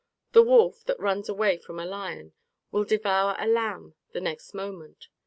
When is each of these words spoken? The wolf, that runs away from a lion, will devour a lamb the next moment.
The 0.31 0.41
wolf, 0.41 0.83
that 0.85 0.99
runs 0.99 1.29
away 1.29 1.59
from 1.59 1.77
a 1.79 1.85
lion, 1.85 2.33
will 2.71 2.85
devour 2.85 3.35
a 3.37 3.45
lamb 3.45 3.93
the 4.13 4.19
next 4.19 4.55
moment. 4.55 5.09